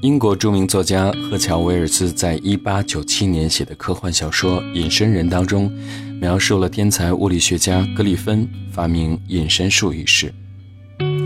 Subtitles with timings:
[0.00, 5.72] 英国著名作家赫乔·威尔斯在1897年写的科幻小说《隐身人》当中，
[6.20, 10.32] 描述了天才物理学家格里芬发明隐身术一事。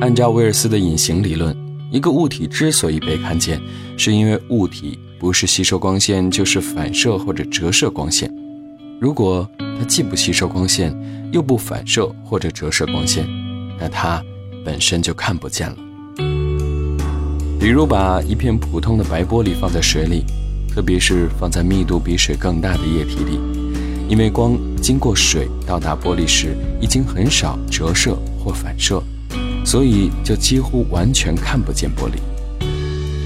[0.00, 1.54] 按照威尔斯的隐形理论，
[1.90, 3.60] 一个物体之所以被看见，
[3.98, 8.32] 是因为物体不是吸收光线，就是反射或者折射光线。
[8.98, 10.96] 如果它既不吸收光线，
[11.30, 13.28] 又不反射或者折射光线，
[13.78, 14.24] 那它
[14.64, 15.76] 本身就看不见了。
[17.62, 20.24] 比如把一片普通的白玻璃放在水里，
[20.74, 23.38] 特别是放在密度比水更大的液体里，
[24.08, 29.00] 因为光经过水到达玻璃时已经很少折射或反射，
[29.64, 32.18] 所以就几乎完全看不见玻璃。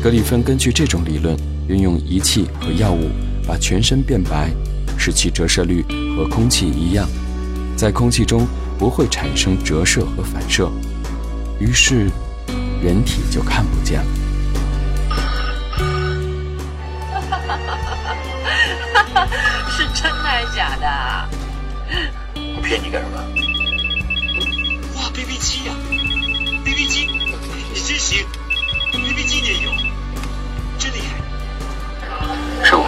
[0.02, 1.34] 格里芬根据这种理论，
[1.66, 3.08] 运用仪器和药物
[3.48, 4.50] 把全身变白，
[4.98, 5.82] 使其折射率
[6.14, 7.08] 和空气一样，
[7.74, 8.46] 在空气中
[8.78, 10.70] 不会产生折射和反射，
[11.58, 12.10] 于是
[12.82, 14.06] 人体就看不见了。
[20.56, 20.88] 假的？
[22.56, 23.18] 我骗你干什么？
[24.96, 25.74] 哇，BB 机呀
[26.64, 27.10] ，BB 机，
[27.74, 28.24] 你真行
[28.90, 29.70] ，BB 机你也有，
[30.78, 32.64] 真厉害。
[32.64, 32.86] 是我。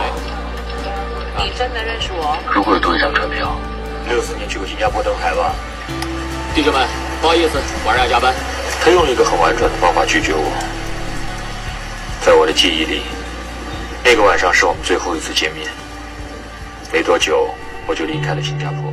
[1.36, 2.38] 你真的认识我？
[2.54, 3.54] 如果有多一张船票，
[4.08, 5.54] 六四年去过新加坡登台吧？
[6.54, 6.88] 弟兄们，
[7.20, 8.34] 不好意思，晚上要加班。
[8.80, 10.50] 他用了一个很婉转的方法拒绝我。
[12.24, 13.02] 在我的记忆里，
[14.02, 15.68] 那个晚上是我们最后一次见面。
[16.90, 17.48] 没多久，
[17.86, 18.92] 我就离开了新加坡。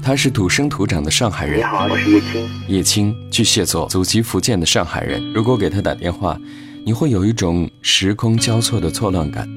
[0.00, 1.58] 他是土生土长的上海人。
[1.58, 2.48] 你好，我是叶青。
[2.68, 5.32] 叶青，巨蟹座，祖籍福建的上海人。
[5.32, 6.38] 如果给他打电话，
[6.84, 9.48] 你会有一种时空交错的错乱感，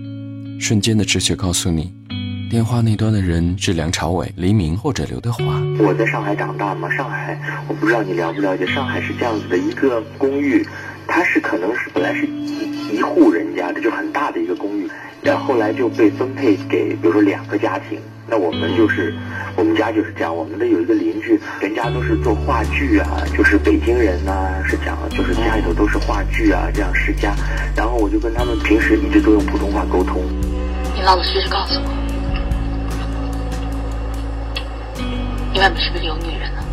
[0.60, 1.94] 瞬间的直觉告诉你，
[2.50, 5.44] 电话那端的人是梁朝伟、黎明或者刘德华。
[5.78, 10.66] 我在上海长大嘛，上海，我不知道你了不了解，上海是这样子的一个公寓，
[11.10, 14.88] 它是可能是本来是一一户人家的，就很大的一个公寓。
[15.22, 18.00] 然后来就被分配给，比如说两个家庭。
[18.26, 19.14] 那我们就是，
[19.58, 20.34] 我们家就是这样。
[20.34, 27.34] 我们的有一个邻居，人家都是做话剧啊，就是北京人呐，是这样，就是家里头都是话剧啊，这样世家。
[27.76, 30.22] 然后我就跟他们平时一直都用普通话沟通。
[30.96, 31.90] 你老老实实告诉我，
[35.52, 36.64] 你外面是不是有女人呢？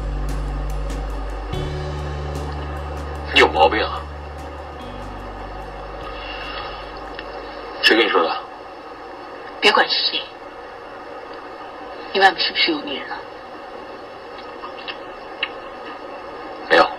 [3.34, 4.00] 你有毛病啊！
[7.86, 8.36] 谁跟你说的？
[9.60, 10.20] 别管是谁，
[12.12, 13.16] 你外面是不是有女人了？
[16.68, 16.90] 没有。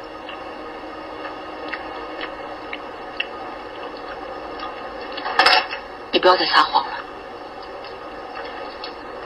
[6.13, 6.93] 你不要再撒谎了。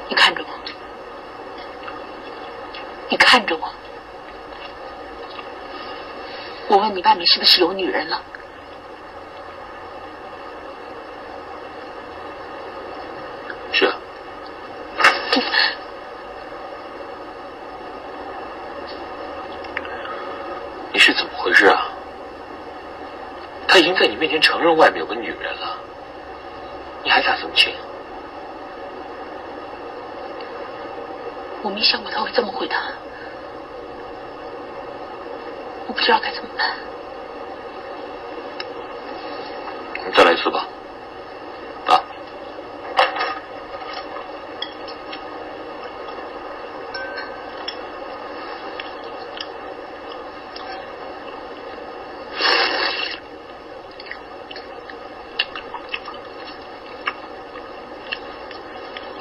[0.10, 0.50] 你看着我，
[3.08, 3.72] 你看着我。
[6.70, 8.20] 我问你，外面是不是有女人了？
[23.74, 25.78] 已经在你面前承认外面有个女人了，
[27.04, 27.72] 你还咋这么轻？
[31.62, 32.78] 我没想过他会这么回答，
[35.86, 36.72] 我不知道该怎么办。
[40.04, 40.68] 你再来一次吧。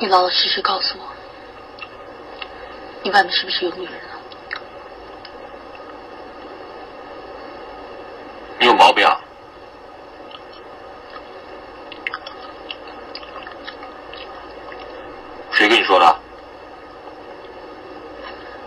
[0.03, 1.05] 你老老实实告诉我，
[3.03, 4.19] 你外面是不是有女人了？
[8.59, 9.07] 你有毛病！
[9.07, 9.21] 啊！
[15.53, 16.19] 谁跟你说的？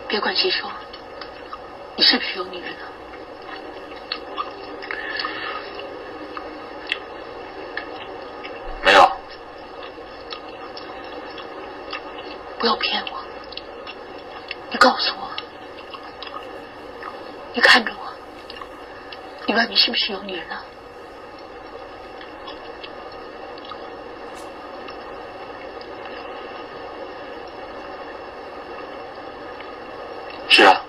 [0.08, 0.70] 别管谁说，
[1.96, 2.90] 你是不是有女人了？
[12.60, 13.20] 不要骗我！
[14.72, 15.30] 你告诉我，
[17.54, 18.14] 你看着我，
[19.46, 20.64] 你外面是不是有女人啊？
[30.48, 30.80] 是啊。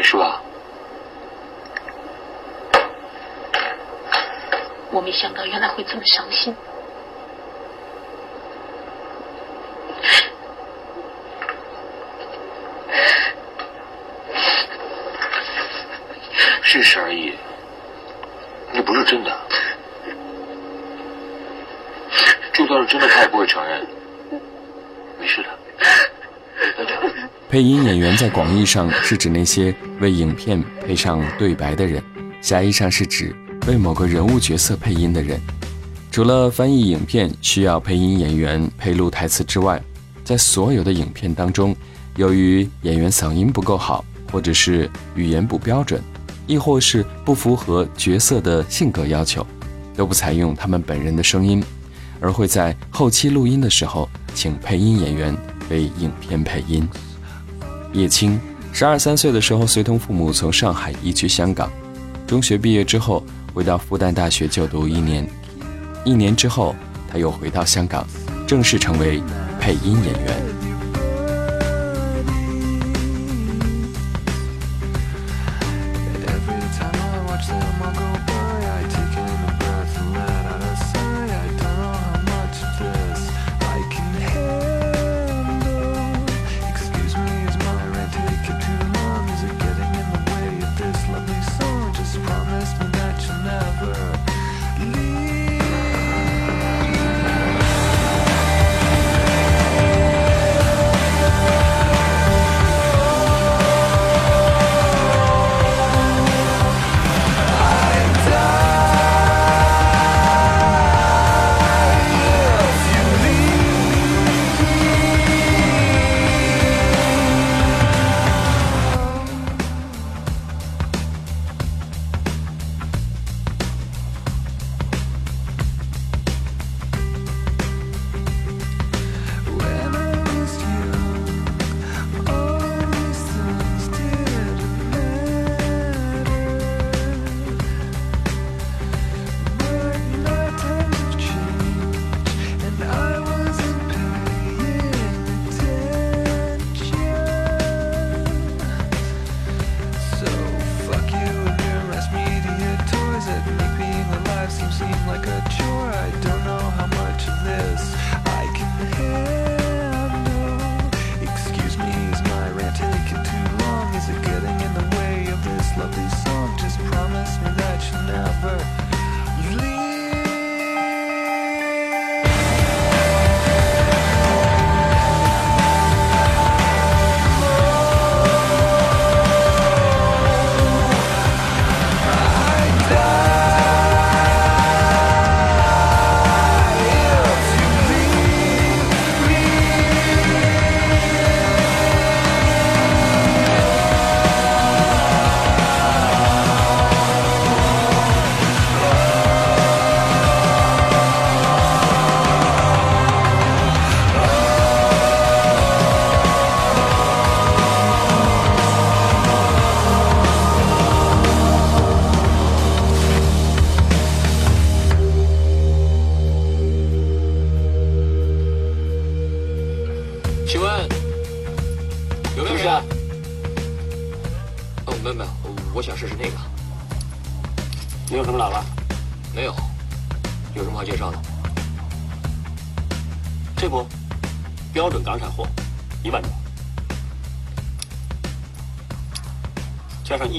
[0.00, 0.40] 是吧？
[4.90, 6.54] 我没想到原来会这么伤心。
[16.62, 17.32] 事实而已，
[18.74, 19.34] 那不是真的。
[22.52, 23.86] 就算是真的，他也不会承认。
[25.18, 25.48] 没事的。
[27.48, 32.04] 配音演员在广义上是指那些为影片配上对白的人，
[32.42, 33.34] 狭义上是指
[33.68, 35.38] 为某个人物角色配音的人。
[36.10, 39.80] 除了翻译影片需要配音演员配录台词之外，
[40.24, 41.76] 在所有的影片当中，
[42.16, 46.02] 由于演员嗓音不够好，或者是语言不标准，
[46.46, 49.46] 亦或是不符合角色的性格要求，
[49.94, 51.62] 都不采用他们本人的声音，
[52.20, 55.36] 而会在后期录音的时候请配音演员
[55.68, 56.88] 为影片配音。
[57.92, 58.40] 叶青
[58.72, 61.70] 十二三岁的时候，随同父母从上海移居香港。
[62.26, 63.22] 中学毕业之后，
[63.58, 65.28] 回到复旦大学就读一年。
[66.04, 66.76] 一年之后，
[67.10, 68.06] 他又回到香港，
[68.46, 69.20] 正式成为
[69.58, 70.47] 配音演员。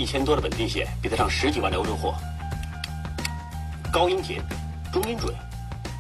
[0.10, 2.16] 千多的本地线，比得上十几万的欧洲货。
[3.94, 4.44] 高音甜，
[4.92, 5.32] 中音准，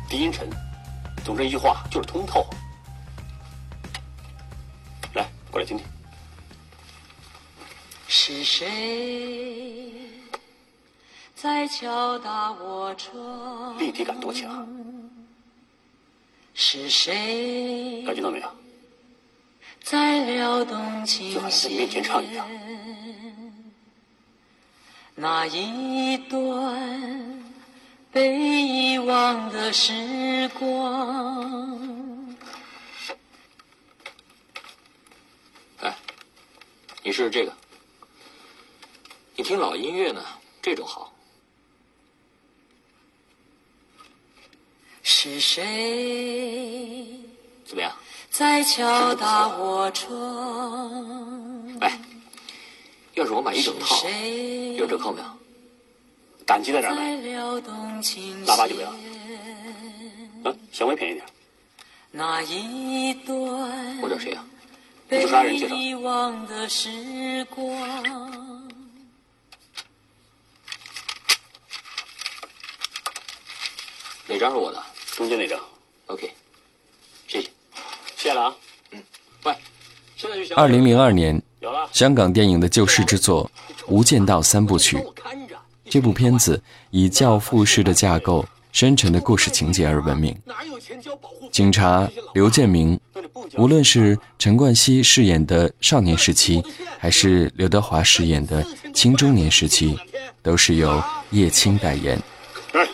[0.09, 0.49] 低音沉，
[1.23, 2.43] 总之一句话就是通透。
[5.13, 5.85] 来，过来听听。
[8.07, 10.01] 是谁
[11.35, 13.77] 在敲打我窗？
[13.77, 14.67] 立体感多强！
[16.55, 18.01] 是谁？
[18.07, 18.49] 感觉到没有？
[19.83, 21.35] 在撩动琴弦。
[21.35, 22.47] 就好像在你面前唱一样。
[25.21, 27.43] 那一段
[28.09, 32.07] 被遗忘的时光。
[35.81, 35.93] 哎，
[37.03, 37.53] 你试试这个。
[39.35, 40.23] 你听老音乐呢，
[40.61, 41.13] 这种好。
[45.03, 47.19] 是谁？
[47.65, 47.93] 怎么样？
[48.31, 51.77] 在敲打我窗。
[51.81, 51.99] 哎。
[53.19, 54.07] 要是我买一整套，
[54.77, 55.27] 有折扣没有？
[56.45, 57.15] 胆机在这儿买，
[58.47, 58.89] 腊八就不要。
[60.43, 61.25] 啊，稍微便宜点。
[62.11, 63.37] 那一段
[64.01, 64.43] 我找谁呀、
[65.07, 65.75] 被就是爱人介绍。
[65.75, 68.67] 遗忘的时光。
[74.27, 74.81] 哪张是我的？
[75.17, 75.59] 中间那张。
[76.07, 76.31] OK，
[77.27, 77.49] 谢谢，
[78.15, 78.55] 谢了啊。
[78.91, 79.03] 嗯，
[79.43, 79.53] 喂，
[80.15, 81.39] 现在就行二零零二年。
[81.91, 83.49] 香港电影的救世之作
[83.87, 84.97] 《无间道三部曲》。
[85.89, 86.61] 这部片子
[86.91, 90.37] 以教父式的架构、深沉的故事情节而闻名。
[90.45, 92.99] 哪有钱交保护费警察刘建明，
[93.57, 96.63] 无论是陈冠希饰演的少年时期，
[96.99, 98.63] 还是刘德华饰演的
[98.93, 99.97] 青中年时期，
[100.43, 102.21] 都是由叶青代言。
[102.73, 102.87] 哎，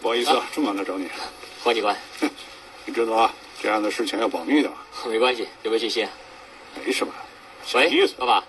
[0.00, 1.06] 不好意思啊，这么晚来找你。
[1.62, 1.94] 黄警官，
[2.86, 4.70] 你知道啊，这样的事情要保密的。
[5.06, 6.08] 没关系，对不起，谢谢。
[6.86, 7.27] 没什么，小
[7.74, 8.14] 喂意思，。
[8.18, 8.44] 爸爸，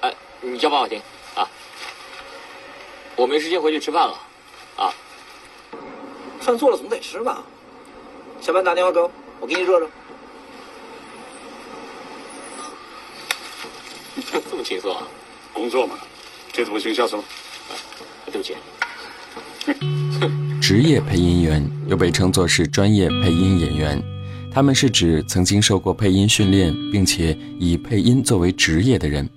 [0.00, 1.00] 哎，你叫爸爸听
[1.34, 1.48] 啊。
[3.16, 4.18] 我没时间回去吃饭了，
[4.76, 4.92] 啊，
[6.40, 7.44] 饭做了总得吃吧？
[8.40, 9.88] 下班打电话给我，我给你热热。
[14.50, 15.02] 这么轻松啊？
[15.52, 15.98] 工作嘛，
[16.52, 17.22] 这怎么行，下次吧。
[18.26, 18.56] 对不起，
[20.60, 24.02] 职业配音员又被称作是专业配音演员，
[24.54, 29.28] 他们是指曾经受过配音训练，并且以配音作为职业的人，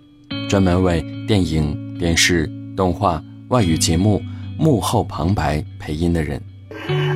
[0.47, 4.21] 专门为电影、电视、动画、外语节目
[4.59, 6.39] 幕后旁白配音的人。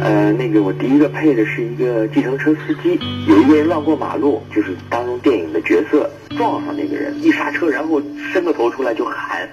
[0.02, 8.02] 呃，那个我第一个配的是一个计程车司机，有一个人乱过马路，就是当中电影的角色撞上那个人，一刹车，然后
[8.34, 9.48] 伸个头出来就喊，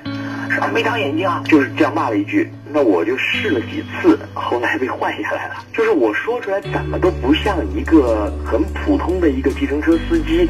[0.49, 2.51] 说没长眼睛啊，就是这样骂了一句。
[2.73, 5.55] 那我就试了几次，后来被换下来了。
[5.73, 10.49] 就是我说出来怎么都不像一个很普通的一个计程车司机。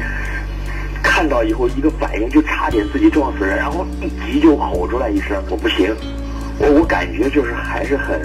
[1.01, 5.95] 看到以后一个反应就差点自己撞死人，然后一急就吼出来一声我不行，
[6.59, 8.19] 我我感觉就是还是很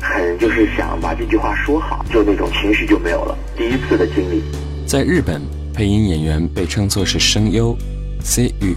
[0.00, 3.36] 很就是想把这句话说好，就那种情绪就没有了。
[3.56, 4.42] 第一次的经历，
[4.86, 5.40] 在日本，
[5.74, 7.76] 配音演员被称作是声优
[8.20, 8.76] C 语，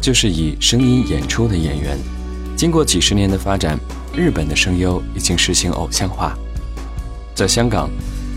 [0.00, 1.96] 就是以声音演出的演员。
[2.56, 3.78] 经过几十年的发展，
[4.14, 6.34] 日本的声优已经实行偶像化。
[7.34, 7.90] 在香港，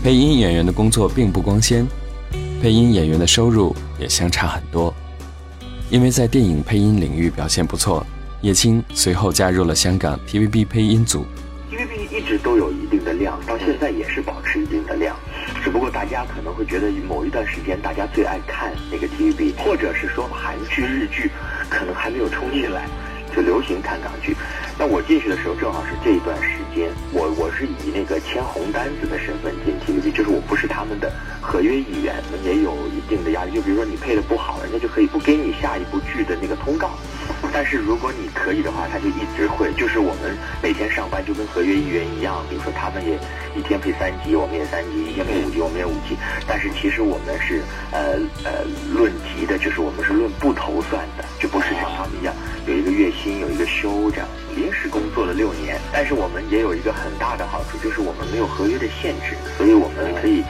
[0.04, 1.86] 配音演员的工作并不光鲜，
[2.60, 4.94] 配音演员的收入也相差很多。
[5.88, 8.06] 因为在电影配音领域表现不错，
[8.42, 11.24] 叶青随后加入了香港 TVB 配音组。
[11.70, 15.16] TVB 一直都有一定的量，到现在也是保持一定的量，
[15.64, 21.30] 只不过大家可能会觉得某一段时间大家最爱看那个 TVB，或者是说韩剧、日剧，
[21.70, 22.86] 可能还没有冲起来，
[23.34, 24.36] 就流行看港剧。
[24.78, 33.52] 那我进去的时候正好是这一段时间，我我是以那个签红单子的身份进 TVB，就是我不是他们的合约艺员，也有一定的压力。
[33.52, 36.90] 就比如说你配的不好，人家就可以不给你下一部剧的那个通告。
[37.52, 43.18] 但是如果你可以的话，他就一直会，就是我们每天上班就跟合约艺员一样，比如说他们也
[43.54, 46.16] 一天配三集，我们也三集；一天配五集，我们也五集。
[46.48, 47.60] 但是其实我们是
[47.92, 52.34] 呃呃论集的，就是我们是论部头算的，就不是像他们一样
[52.66, 54.28] 有一个月薪，有一个休这样。
[54.54, 60.42] 临时工作了六年，但是我们也有一个很大的好处，就是我们没有合约的限制，所以我们可以。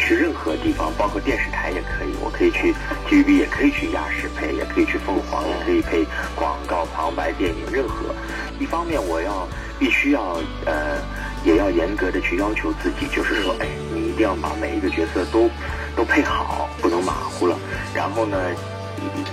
[0.00, 2.72] 去任何地方，包括电视台也可以，我可以去
[3.06, 8.14] TVB，也可以去亚视配，也可以去凤凰，也可以配广告、旁白、电影，任何。
[8.60, 9.46] 一方面，我要
[9.76, 10.96] 必须要呃，
[11.44, 15.50] 也要严格的去要求自己，就是说，哎，你一定要把每一个角色都
[15.96, 17.58] 都配好，不能马虎了。
[17.92, 18.38] 然后呢，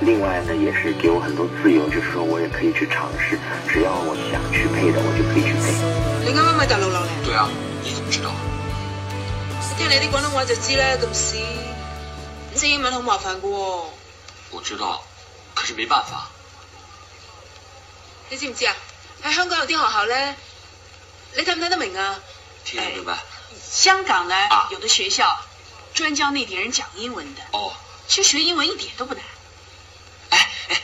[0.01, 3.39] 另外呢，也是给我很多自由，就是说我也可以去尝试，
[3.69, 5.71] 只要我想去配的，我就可以去配。
[6.25, 7.25] 你啱啱喺大陸流嚟？
[7.25, 7.49] 对啊，
[7.83, 8.31] 你怎么知道？
[9.77, 11.37] 聽你啲廣東話就知啦，咁屎。
[12.55, 13.85] 識英文好麻煩噶喎，
[14.51, 15.03] 我知道，
[15.53, 16.29] 可是没办法。
[18.29, 18.73] 你知唔知啊？
[19.23, 20.35] 喺香港有啲學校咧，
[21.35, 22.19] 你听唔听得明啊？
[22.63, 23.17] 听得明白？
[23.71, 25.37] 香港呢，啊有的學校
[25.93, 27.73] 專教內地人講英文的，哦，
[28.07, 29.23] 其實學英文一點都不難。
[30.69, 30.81] 哎哎，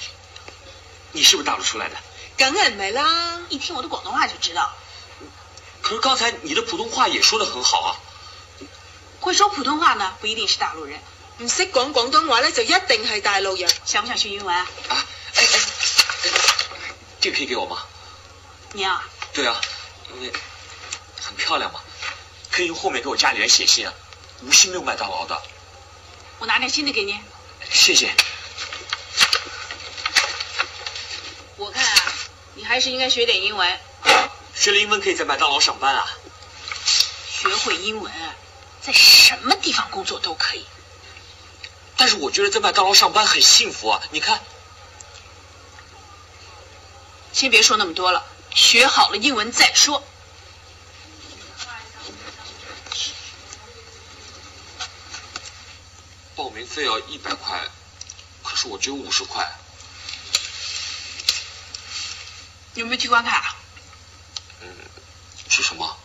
[1.12, 1.96] 你是不是大陆出来的？
[2.38, 4.74] 梗係唔係啦，一听我的广东话就知道。
[5.82, 7.90] 可是刚才你的普通话也说的很好啊。
[9.20, 11.00] 会说普通话呢，不一定是大陆人。
[11.38, 13.72] 唔识讲广东话咧，就一定係大陆人。
[13.86, 14.68] 想不想学英文啊？
[14.90, 15.60] 啊，哎哎，
[16.24, 16.32] 哎
[17.20, 17.84] 这个可以给我吗？
[18.74, 19.60] 你啊，对啊，
[20.16, 20.34] 因为
[21.22, 21.82] 很漂亮嘛，
[22.50, 23.94] 可以用后面给我家里人写信啊，
[24.44, 25.42] 无锡没有麦当劳的。
[26.40, 27.20] 我拿点新的给你。
[27.70, 28.16] 谢谢。
[31.62, 32.14] 我看啊，
[32.56, 33.80] 你还是应该学点英文，
[34.56, 36.10] 学了英文可以在麦当劳上班啊？
[37.30, 38.12] 学会英文，
[38.82, 40.66] 在什么地方工作都可以。
[41.98, 44.02] 但是我觉得在麦当劳上班很幸福啊！
[44.10, 44.42] 你看，
[47.32, 48.26] 先别说那么多了，
[48.56, 50.04] 学好了英文再说。
[56.36, 57.70] 报名费要一百块，
[58.42, 59.48] 可是我只有五十块。
[62.76, 63.56] 有没有提款卡？
[64.62, 64.68] 嗯，
[65.50, 65.98] 是什么？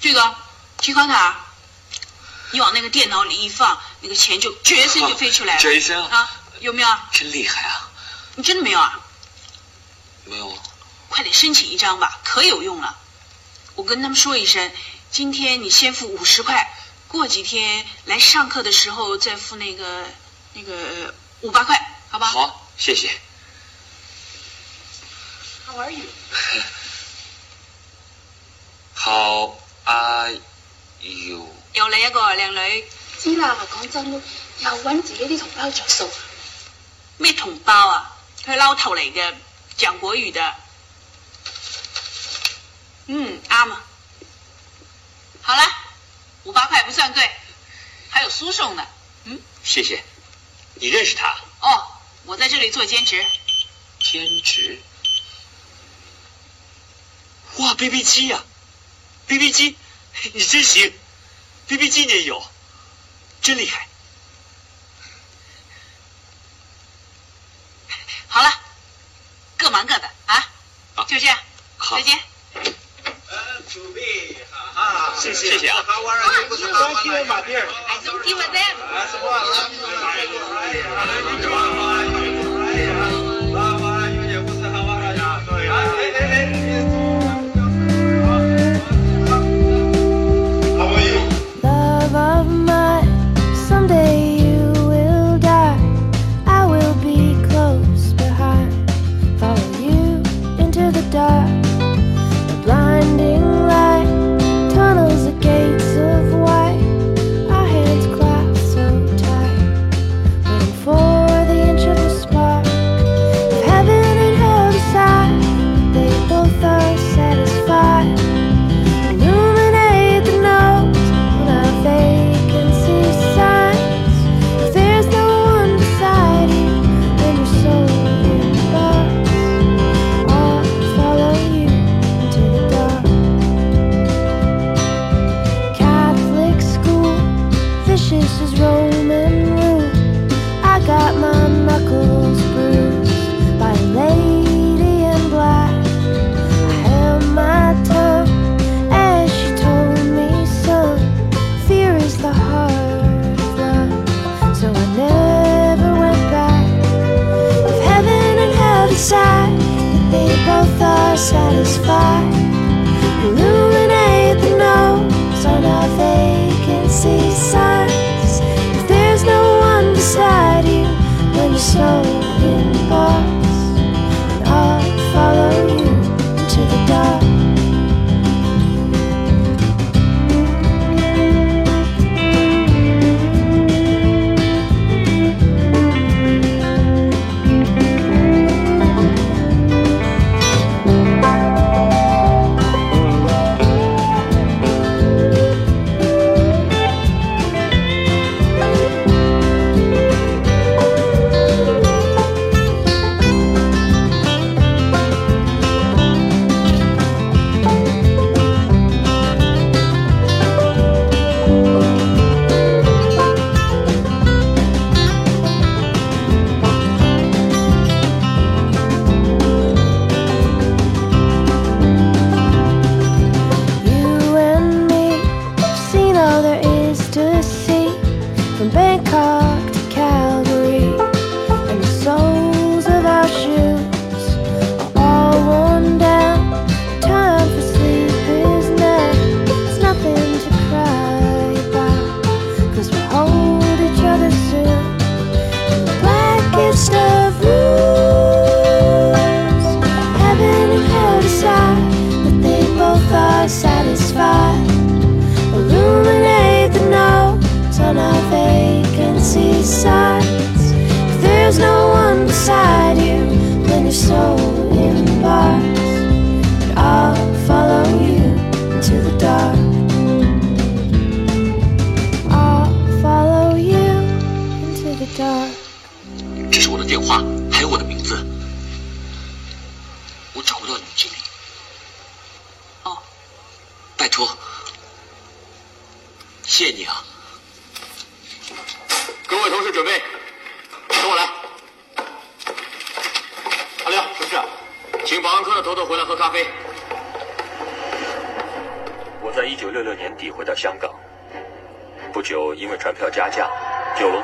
[0.00, 0.34] 这个
[0.78, 1.44] 提款卡，
[2.52, 5.60] 你往那个电脑里一放，那个钱就绝身就飞出来了。
[5.60, 6.88] 这一声啊，有没有？
[7.12, 7.90] 真厉害啊！
[8.36, 9.00] 你真的没有啊？
[10.24, 10.62] 没有啊。
[11.08, 12.96] 快点申请一张吧，可有用了。
[13.74, 14.72] 我跟他们说一声，
[15.10, 16.72] 今天你先付五十块，
[17.08, 20.06] 过几天来上课的时候再付那个
[20.54, 22.26] 那个五八块，好吧？
[22.26, 23.20] 好，谢谢。
[25.70, 26.04] How are you?
[28.96, 30.32] How are
[31.00, 31.46] you?
[31.74, 32.84] 又嚟一個靚女，
[33.20, 36.10] 知啦，講真，又揾自己啲同胞着數。
[37.18, 38.16] 咩同胞啊？
[38.44, 39.34] 佢撈頭嚟嘅，
[39.78, 40.54] 講國語的。
[43.06, 43.84] 嗯，啱啊。
[45.42, 45.62] 好了，
[46.42, 47.30] 五八塊不算貴，
[48.10, 48.84] 還有輸送呢。
[49.22, 50.00] 嗯，謝謝。
[50.74, 51.28] 你認識他？
[51.60, 51.86] 哦，
[52.24, 53.24] 我在這裡做兼職。
[54.00, 54.78] 兼職？
[57.56, 58.44] 哇，BB 机呀、啊、
[59.26, 59.76] ，BB 机，
[60.32, 60.92] 你真行
[61.68, 62.42] ，BB 机你也有，
[63.42, 63.86] 真厉害。
[68.28, 68.50] 好了，
[69.58, 70.48] 各忙各的啊，
[71.08, 71.38] 就这样，
[71.90, 72.18] 再見。
[73.72, 75.84] 主秘，哈哈，謝謝謝謝啊。
[75.86, 76.56] 好玩啊，不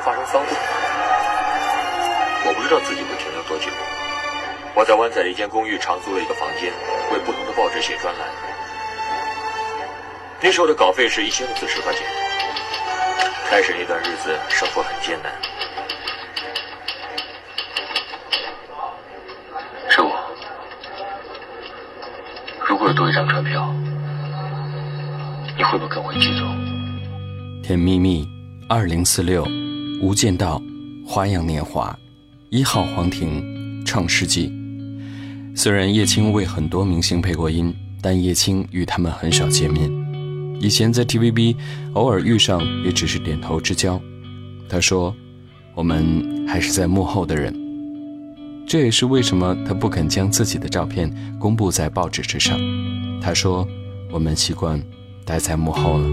[0.01, 0.57] 发生骚动。
[2.49, 3.71] 我不知道自己会停留多久。
[4.75, 6.73] 我在湾仔一间公寓长租了一个房间，
[7.13, 8.29] 为不同的报纸写专栏。
[10.41, 12.07] 那时候的稿费是一千四十块钱。
[13.49, 15.33] 开始那段日子，生活很艰难。
[19.89, 20.13] 是我。
[22.69, 23.73] 如果有多一张船票，
[25.57, 26.45] 你会不会跟我一起走？
[27.63, 28.29] 甜蜜蜜，
[28.69, 29.47] 二零四六，
[30.07, 30.63] 无间道，
[31.05, 31.99] 花样年华，
[32.51, 34.53] 一号皇庭，创世纪。
[35.53, 39.91] 虽然叶青为很多明星配过音，但叶青与他们很少见面。
[40.61, 41.57] 以前在 TVB
[41.95, 44.01] 偶尔遇上，也只是点头之交。
[44.69, 45.13] 他说
[45.75, 47.53] ：“我们还是在幕后的人。”
[48.65, 52.57] 这也是为什么他不肯将自己的照片公布在报纸之上。
[53.21, 53.67] 他说
[54.13, 54.81] ：“我们习惯
[55.25, 56.09] 待在幕后了。”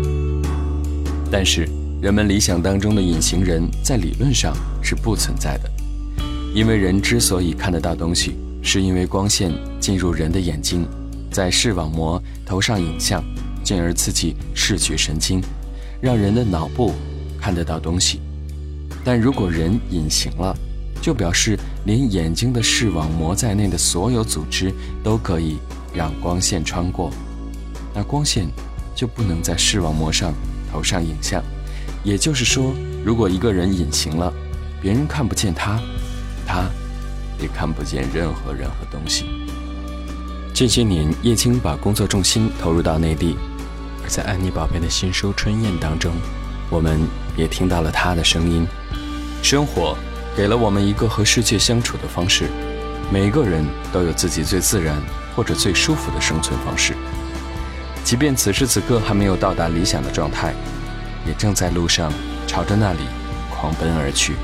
[1.29, 1.69] 但是，
[2.03, 5.71] 人们理想当中的隐形人在理论上是不存在的，
[6.53, 10.85] 因为人之所以看得到东西，是因为光线进入人的眼睛，
[11.31, 13.23] 在视网膜投上影像。
[13.63, 15.41] 进而刺激视觉神经，
[16.01, 16.93] 让人的脑部
[17.39, 18.19] 看得到东西。
[19.05, 20.53] 但如果人隐形了，
[21.01, 25.55] 就表示连眼睛的视网膜在内的所有组织都可以
[25.95, 27.09] 让光线穿过，
[27.95, 28.45] 那光线
[28.93, 30.33] 就不能在视网膜上
[30.69, 31.41] 投上影像。
[32.03, 32.73] 也就是说，
[33.05, 34.31] 如果一个人隐形了，
[34.81, 35.79] 别人看不见他，
[36.45, 36.65] 他
[37.39, 39.25] 也看不见任何人和东西。
[40.53, 43.37] 这些年，叶青把工作重心投入到内地。
[44.03, 46.11] 而在安妮宝贝的新书《春燕》当中，
[46.69, 46.99] 我们
[47.37, 48.67] 也听到了她的声音。
[49.41, 49.97] 生活
[50.35, 52.49] 给了我们一个和世界相处的方式，
[53.11, 54.95] 每个人都有自己最自然
[55.35, 56.93] 或者最舒服的生存方式。
[58.03, 60.53] 即便此时此刻还没有到达理想的状态，
[61.25, 62.11] 也正在路上
[62.47, 62.99] 朝着那里
[63.51, 64.35] 狂奔而去。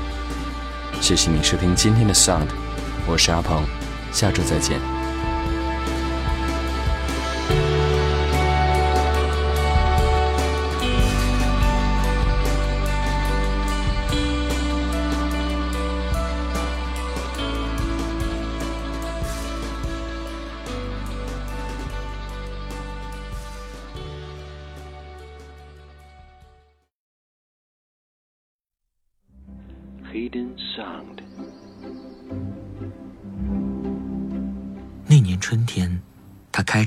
[1.00, 2.48] 谢谢你收听今天的 Sound，
[3.06, 3.64] 我是阿鹏，
[4.12, 4.99] 下周再见。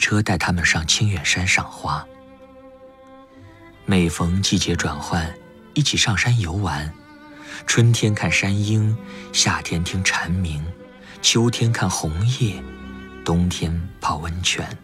[0.03, 2.05] 车带他们上清远山赏花。
[3.85, 5.33] 每逢季节转换，
[5.75, 6.93] 一起上山游玩。
[7.65, 8.97] 春天看山鹰，
[9.31, 10.61] 夏天听蝉鸣，
[11.21, 12.61] 秋天看红叶，
[13.23, 14.77] 冬天泡温泉。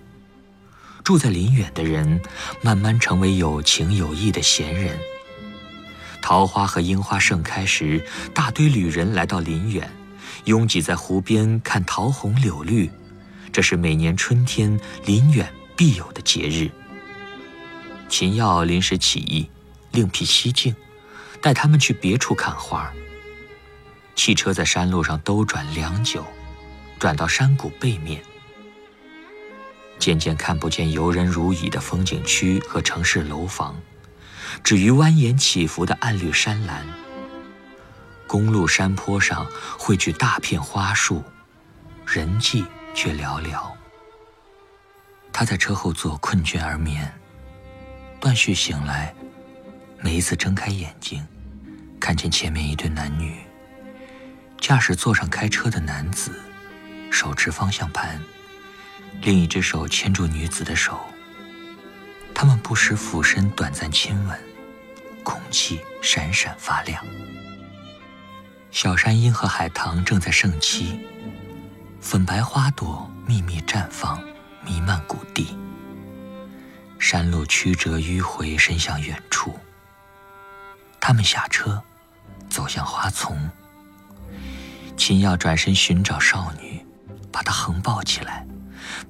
[1.03, 2.21] 住在林远的人，
[2.61, 4.97] 慢慢成为有情有义的闲人。
[6.21, 8.01] 桃花和樱花盛开时，
[8.33, 9.91] 大堆旅人来到林远，
[10.45, 12.89] 拥挤在湖边看桃红柳绿。
[13.51, 16.69] 这是每年春天林远必有的节日。
[18.07, 19.49] 秦耀临时起意，
[19.91, 20.75] 另辟蹊径，
[21.41, 22.91] 带他们去别处看花。
[24.15, 26.25] 汽车在山路上兜转良久，
[26.99, 28.21] 转到山谷背面，
[29.97, 33.79] 渐渐看不见游人如蚁的风景区和城市楼房。
[34.63, 36.83] 止于蜿蜒起伏的暗绿山岚，
[38.25, 39.45] 公路山坡上
[39.77, 41.23] 汇聚大片花树，
[42.05, 42.65] 人迹
[42.99, 43.71] 却寥寥。
[45.31, 47.09] 他在车后座困倦而眠，
[48.19, 49.15] 断续醒来，
[50.01, 51.25] 每一次睁开眼睛，
[51.97, 53.39] 看见前面一对男女，
[54.59, 56.41] 驾驶座上开车的男子
[57.09, 58.21] 手持方向盘，
[59.21, 60.99] 另一只手牵住女子的手。
[62.35, 64.37] 他们不时俯身短暂亲吻，
[65.23, 67.01] 空气闪闪发亮。
[68.71, 70.99] 小山樱和海棠正在盛期，
[72.01, 74.21] 粉白花朵密密绽放，
[74.63, 75.57] 弥漫谷地。
[76.97, 79.57] 山路曲折迂回，伸向远处。
[80.99, 81.81] 他们下车，
[82.49, 83.49] 走向花丛。
[84.97, 86.85] 秦耀转身寻找少女，
[87.31, 88.45] 把她横抱起来，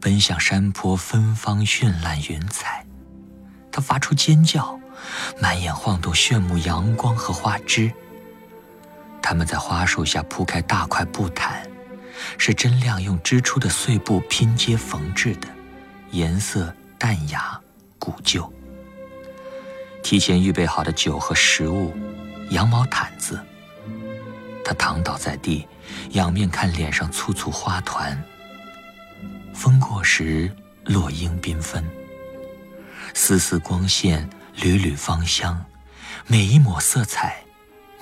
[0.02, 2.86] 奔向山坡芬芳绚烂云彩。
[3.72, 4.80] 他发出尖叫，
[5.40, 7.92] 满眼晃动炫目阳光和花枝。
[9.22, 11.68] 他们在花树下铺开大块布毯，
[12.38, 15.48] 是真亮用织出的碎布拼接缝制的，
[16.12, 17.60] 颜色淡雅
[17.98, 18.52] 古旧。
[20.04, 21.94] 提前预备好的酒和食物，
[22.52, 23.40] 羊毛毯子。
[24.64, 25.68] 他躺倒在地，
[26.12, 28.22] 仰面看脸上簇簇花团。
[29.54, 30.52] 风过时，
[30.86, 31.84] 落英缤纷，
[33.14, 35.66] 丝丝光线，缕缕芳香，
[36.28, 37.44] 每一抹色彩，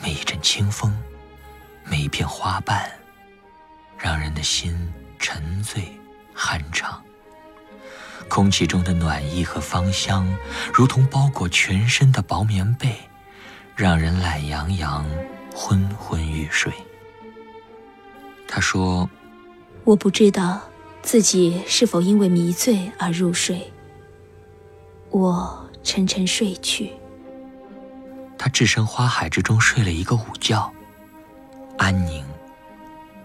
[0.01, 0.95] 每一阵清风，
[1.85, 2.91] 每一片花瓣，
[3.97, 4.75] 让人的心
[5.17, 5.91] 沉醉
[6.35, 7.01] 酣畅。
[8.29, 10.27] 空气中的暖意和芳香，
[10.73, 12.93] 如同包裹全身的薄棉被，
[13.75, 15.05] 让人懒洋洋、
[15.55, 16.71] 昏昏欲睡。
[18.47, 19.09] 他说
[19.85, 20.61] ：“我不知道
[21.01, 23.71] 自己是否因为迷醉而入睡。
[25.09, 26.91] 我沉沉睡去。”
[28.37, 30.69] 他置身花海之中，睡了一个午觉，
[31.77, 32.25] 安宁、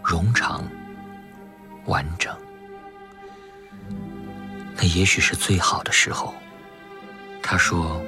[0.05, 0.65] 冗长、
[1.87, 2.35] 完整。
[4.77, 6.35] 那也许是最好的时候。
[7.45, 8.01] 他说：“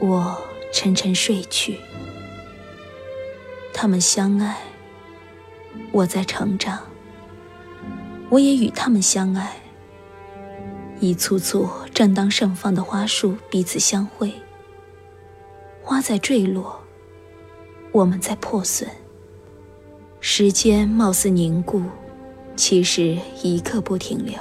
[0.00, 1.78] 我沉沉睡去，
[3.74, 4.56] 他们相爱，
[5.92, 6.80] 我在成长，
[8.30, 9.54] 我也与他们相爱。
[10.98, 14.32] 一簇簇正当盛放的花束彼此相会，
[15.82, 16.82] 花在坠落，
[17.92, 18.88] 我们在破损。
[20.24, 21.82] 时间貌似凝固，
[22.56, 24.38] 其实一刻不停留。”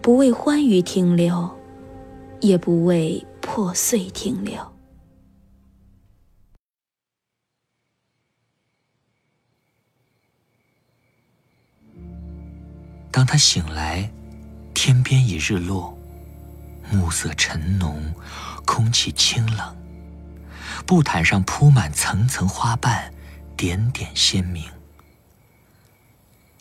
[0.00, 1.50] 不为欢愉停留，
[2.40, 4.56] 也不为破碎停留。
[13.10, 14.10] 当他醒来，
[14.72, 15.94] 天边已日落，
[16.90, 18.02] 暮色沉浓，
[18.64, 19.76] 空气清冷，
[20.86, 23.12] 布毯上铺满层层花瓣，
[23.58, 24.64] 点点鲜明。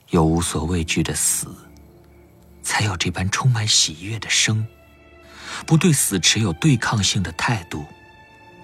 [0.10, 1.56] 有无所畏惧的死。
[2.64, 4.68] 才有这般充满喜悦的生，
[5.66, 7.86] 不对死持有对抗性的态度，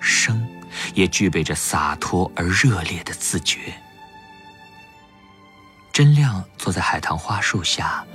[0.02, 0.46] 生
[0.94, 3.74] 也具备着洒脱而热烈的自觉。
[5.94, 8.06] 真亮坐在海棠花树下，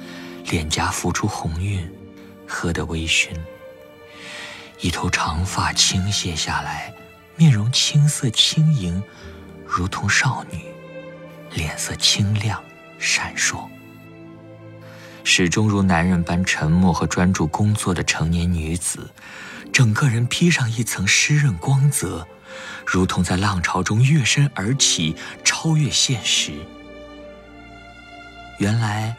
[0.45, 1.91] 脸颊浮出红晕，
[2.47, 3.31] 喝得微醺。
[4.81, 6.93] 一头长发倾泻下来，
[7.35, 9.03] 面容青涩轻盈，
[9.79, 10.65] 如同少女，
[11.55, 12.61] 脸色清亮
[12.99, 13.69] 闪烁。
[15.23, 19.09] 始终如男人般沉默和专注工作的成年女子，
[19.73, 22.27] 整个人披上一层湿润光泽，
[22.85, 25.15] 如同在浪潮中跃身而起，
[25.45, 26.51] 超越现实。
[28.59, 29.15] 原来，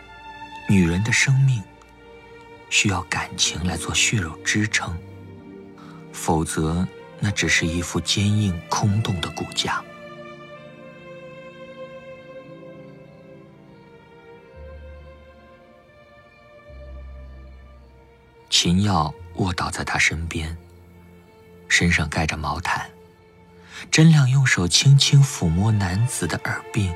[0.67, 1.63] 女人的生命
[2.69, 4.93] 需要感情来做血肉支撑，
[6.11, 6.85] 否则
[7.21, 9.81] 那只是一副坚硬空洞的骨架。
[18.61, 20.57] 秦耀卧倒在他身边，
[21.69, 22.89] 身上盖着毛毯。
[23.89, 26.93] 真亮用手轻轻抚摸男子的耳鬓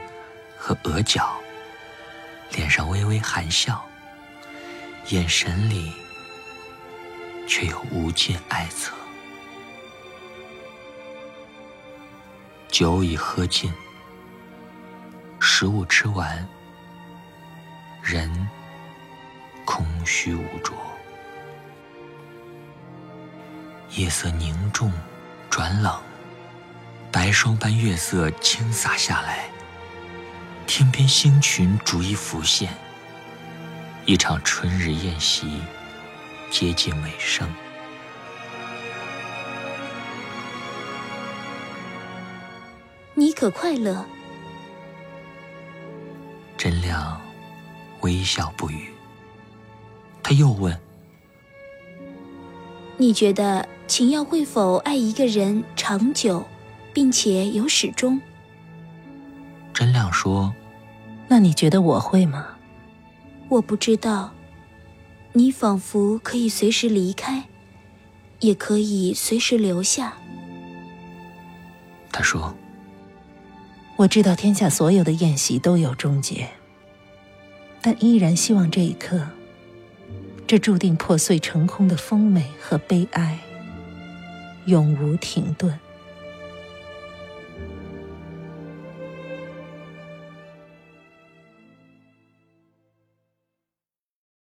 [0.58, 1.40] 和额角，
[2.52, 3.82] 脸上微微含笑，
[5.08, 5.94] 眼神里
[7.48, 8.90] 却有无尽哀恻。
[12.68, 13.74] 酒已喝尽，
[15.40, 16.46] 食物吃完，
[18.02, 18.50] 人
[19.64, 20.74] 空虚无着。
[23.96, 24.92] 夜色凝重，
[25.52, 26.02] 转冷，
[27.12, 29.48] 白霜般月色倾洒下来。
[30.66, 32.74] 天边星群逐一浮现，
[34.06, 35.62] 一场春日宴席
[36.50, 37.48] 接近尾声。
[43.14, 44.04] 你可快乐？
[46.58, 47.22] 真亮
[48.02, 48.92] 微笑不语。
[50.24, 50.76] 他又问
[52.98, 56.44] ：“你觉得？”秦耀会否爱一个人长久，
[56.94, 58.20] 并且有始终？
[59.74, 60.52] 真亮说
[61.28, 62.48] ：“那你觉得我会吗？”
[63.50, 64.32] 我不知道。
[65.34, 67.44] 你仿佛可以随时离开，
[68.40, 70.14] 也可以随时留下。
[72.12, 72.56] 他说
[73.98, 76.48] ：“我知道天下所有的宴席都有终结，
[77.82, 79.28] 但依然希望这一刻，
[80.54, 83.40] 这注定破碎成空的丰美和悲哀。
[84.66, 85.80] 永无停顿。